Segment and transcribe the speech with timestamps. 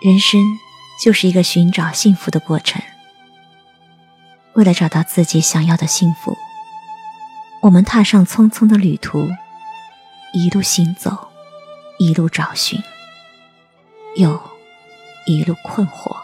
[0.00, 0.40] 人生
[0.98, 2.80] 就是一个寻找幸福的过程。
[4.54, 6.36] 为了找到自己想要的幸福，
[7.60, 9.28] 我们踏上匆匆的旅途，
[10.32, 11.28] 一路行走，
[11.98, 12.82] 一路找寻，
[14.16, 14.40] 又
[15.26, 16.16] 一路困惑。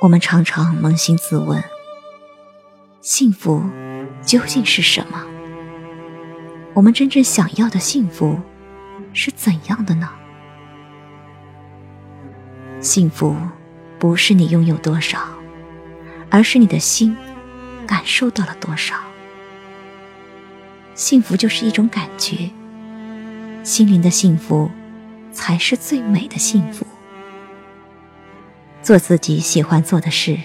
[0.00, 1.62] 我们常常扪心自问：
[3.00, 3.62] 幸福
[4.26, 5.24] 究竟是什么？
[6.74, 8.40] 我们真正想要的幸福
[9.12, 10.10] 是怎样的呢？
[12.80, 13.36] 幸福
[13.98, 15.18] 不是你拥有多少。
[16.32, 17.16] 而是你的心
[17.88, 18.94] 感受到了多少？
[20.94, 22.48] 幸福就是一种感觉，
[23.64, 24.70] 心灵的幸福
[25.32, 26.86] 才是最美的幸福。
[28.80, 30.38] 做自己喜欢做的事，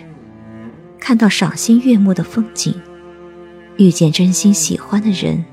[1.00, 2.82] 看到赏心悦目的风景，
[3.78, 5.46] 遇见真心喜欢的人，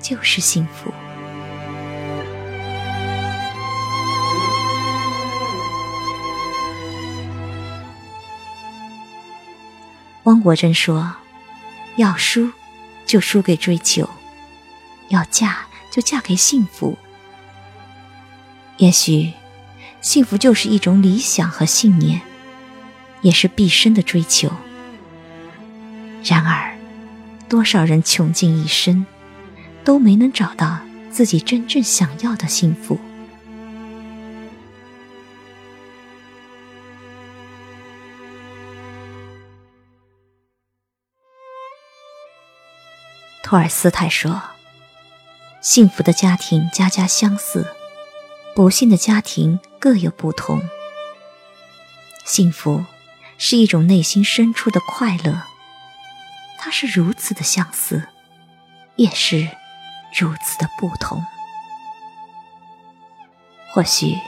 [0.00, 0.92] 就是幸福。
[10.24, 11.14] 汪国真说
[11.96, 12.50] ：“要输，
[13.06, 14.06] 就输给追求；
[15.08, 16.96] 要嫁，就嫁给幸福。
[18.78, 19.32] 也许，
[20.00, 22.22] 幸福就是一种理想和信念，
[23.20, 24.50] 也是毕生的追求。
[26.24, 26.74] 然而，
[27.48, 29.04] 多少人穷尽一生，
[29.84, 30.78] 都没能找到
[31.10, 32.98] 自己真正想要的幸福。”
[43.54, 44.42] 托尔斯泰说
[45.62, 47.72] ：“幸福的家庭家家相似，
[48.52, 50.60] 不幸的家庭各有不同。
[52.24, 52.84] 幸福
[53.38, 55.40] 是一种内心深处的快乐，
[56.58, 58.08] 它是如此的相似，
[58.96, 59.48] 也是
[60.18, 61.24] 如此的不同。
[63.72, 64.18] 或许，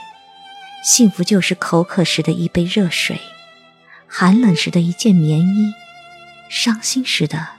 [0.85, 3.19] 幸福就是口渴时的一杯热水，
[4.07, 5.73] 寒冷时的一件棉衣，
[6.47, 7.49] 伤心时的……”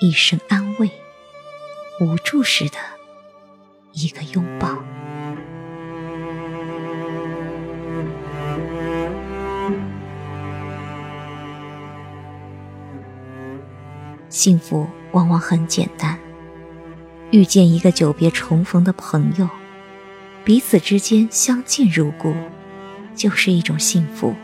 [0.00, 0.90] 一声安慰，
[2.00, 2.76] 无助时的
[3.92, 4.76] 一个拥抱。
[14.28, 16.18] 幸福往往很简单，
[17.30, 19.48] 遇见一个久别重逢的朋友，
[20.44, 22.34] 彼此之间相见如故，
[23.14, 24.34] 就是一种幸福。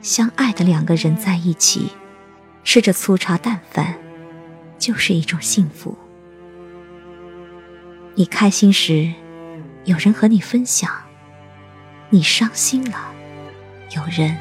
[0.00, 1.90] 相爱的两个人在一起。
[2.66, 3.94] 吃着粗茶淡饭，
[4.76, 5.96] 就是一种幸福。
[8.16, 9.14] 你开心时，
[9.84, 10.90] 有人和你分享；
[12.10, 13.14] 你伤心了，
[13.94, 14.36] 有人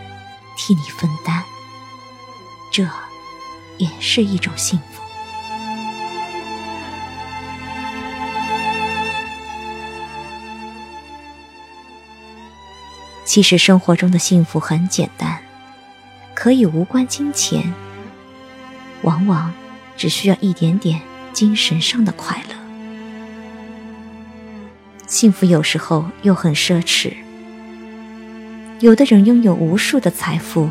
[0.57, 1.43] 替你分担，
[2.73, 2.83] 这
[3.77, 5.03] 也是一种幸福。
[13.23, 15.39] 其实生活中的幸福很简单，
[16.33, 17.71] 可以无关金钱。
[19.05, 19.53] 往往
[19.95, 20.99] 只需要一点点
[21.31, 22.55] 精神上的快乐。
[25.07, 27.13] 幸福有时候又很奢侈。
[28.79, 30.69] 有的人拥有无数的财富，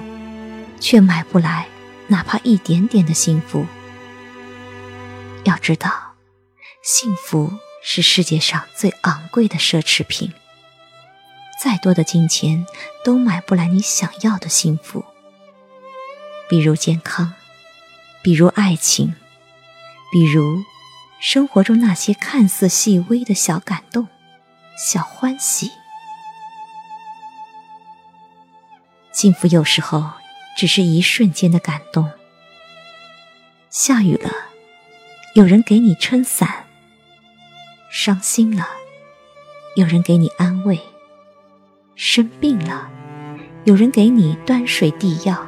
[0.79, 1.67] 却买不来
[2.09, 3.65] 哪怕一点点的幸福。
[5.45, 5.91] 要知道，
[6.83, 7.53] 幸福
[7.83, 10.33] 是世界上最昂贵的奢侈品。
[11.63, 12.67] 再多的金钱
[13.05, 15.05] 都买不来你想要的幸福，
[16.49, 17.33] 比如健康。
[18.25, 19.15] 比如爱情，
[20.11, 20.65] 比如
[21.21, 24.09] 生活中那些看似细微的小感动、
[24.79, 25.71] 小欢喜。
[29.13, 30.11] 幸福有时候
[30.57, 32.11] 只是一瞬间的感动。
[33.69, 34.31] 下雨了，
[35.35, 36.65] 有人给你撑伞；
[37.91, 38.67] 伤心了，
[39.77, 40.79] 有人给你安慰；
[41.95, 42.91] 生病了，
[43.65, 45.47] 有人给你端水递药。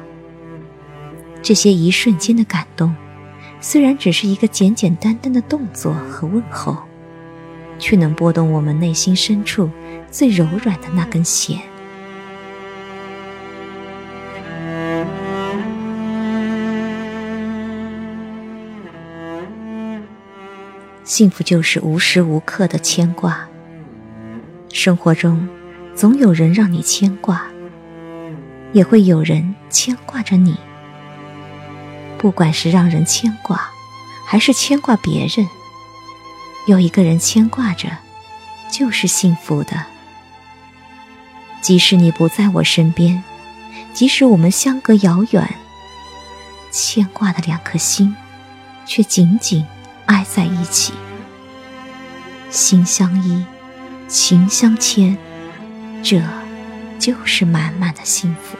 [1.47, 2.93] 这些一瞬间的感动，
[3.61, 6.75] 虽然只是一个简简单单的动作和问候，
[7.79, 9.69] 却能拨动我们内心深处
[10.11, 11.57] 最柔软的那根弦。
[21.05, 23.47] 幸福就是无时无刻的牵挂。
[24.73, 25.47] 生活中，
[25.95, 27.47] 总有人让你牵挂，
[28.73, 30.57] 也会有人牵挂着你。
[32.17, 33.69] 不管是让人牵挂，
[34.25, 35.47] 还是牵挂别人，
[36.65, 37.89] 有一个人牵挂着，
[38.71, 39.85] 就是幸福的。
[41.61, 43.23] 即使你不在我身边，
[43.93, 45.55] 即使我们相隔遥远，
[46.71, 48.15] 牵挂的两颗心，
[48.85, 49.65] 却紧紧
[50.05, 50.93] 挨在一起，
[52.49, 53.45] 心相依，
[54.07, 55.17] 情相牵，
[56.01, 56.21] 这
[56.99, 58.57] 就是满满的幸福。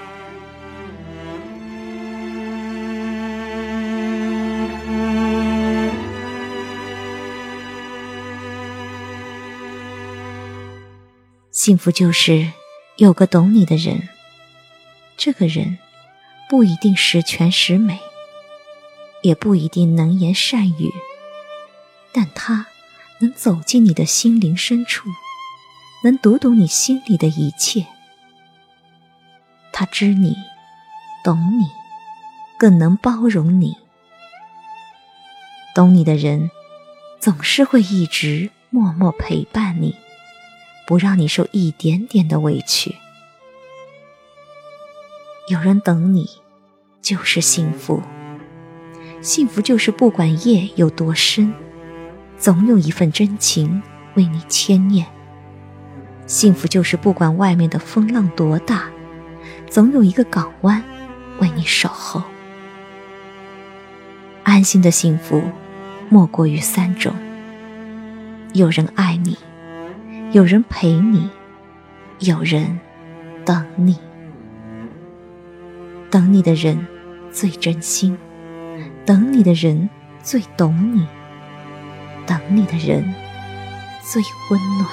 [11.67, 12.49] 幸福就是
[12.95, 14.07] 有个懂你的人，
[15.17, 15.77] 这个人
[16.49, 17.99] 不一定十全十美，
[19.21, 20.93] 也不一定能言善语，
[22.13, 22.67] 但他
[23.19, 25.09] 能走进你的心灵深处，
[26.05, 27.85] 能读懂你心里的一切。
[29.73, 30.37] 他知你，
[31.21, 31.65] 懂你，
[32.57, 33.75] 更能包容你。
[35.75, 36.49] 懂你的人，
[37.19, 39.97] 总是会一直默默陪伴你。
[40.87, 42.95] 不让你受一点点的委屈，
[45.49, 46.29] 有人等你，
[47.01, 48.01] 就是幸福。
[49.21, 51.53] 幸福就是不管夜有多深，
[52.37, 53.83] 总有一份真情
[54.15, 55.05] 为你牵念。
[56.25, 58.85] 幸福就是不管外面的风浪多大，
[59.69, 60.81] 总有一个港湾
[61.39, 62.23] 为你守候。
[64.43, 65.43] 安心的幸福，
[66.07, 67.13] 莫过于三种：
[68.53, 69.37] 有人爱你。
[70.33, 71.29] 有人陪你，
[72.19, 72.79] 有人
[73.45, 73.97] 等你。
[76.11, 76.85] 等你的人
[77.31, 78.17] 最真心，
[79.05, 79.89] 等你的人
[80.21, 81.07] 最懂你，
[82.25, 83.15] 等你的人
[84.03, 84.89] 最温暖。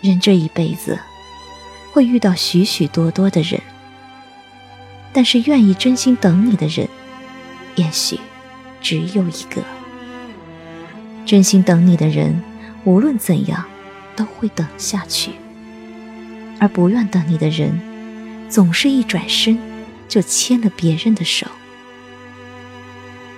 [0.00, 0.98] 人这一辈子
[1.92, 3.60] 会遇到许许多多的人。
[5.14, 6.88] 但是，愿意真心等你的人，
[7.76, 8.18] 也许
[8.82, 9.62] 只有一个。
[11.24, 12.42] 真心等你的人，
[12.84, 13.64] 无论怎样
[14.16, 15.30] 都会等下去；
[16.58, 17.80] 而不愿等你的人，
[18.50, 19.56] 总是一转身
[20.08, 21.46] 就牵了别人的手。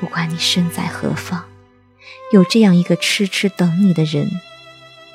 [0.00, 1.44] 不管你身在何方，
[2.32, 4.30] 有这样一个痴痴等你的人，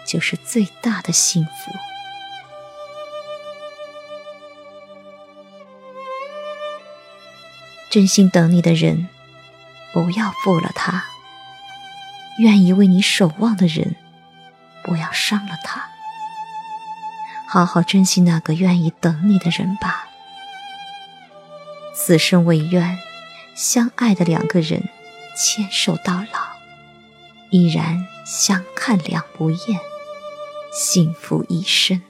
[0.05, 1.90] 就是最大的幸福。
[7.91, 9.09] 真心等你的人，
[9.91, 11.03] 不要负了他；
[12.39, 13.97] 愿意为你守望的人，
[14.81, 15.89] 不要伤了他。
[17.45, 20.07] 好好珍惜那个愿意等你的人吧。
[21.93, 22.97] 此生唯愿
[23.53, 24.87] 相爱的两个人
[25.35, 26.39] 牵手到老，
[27.49, 29.81] 依然相看两不厌，
[30.71, 32.01] 幸福一生。